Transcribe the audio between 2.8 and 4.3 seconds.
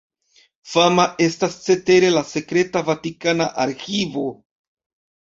vatikana arĥivo.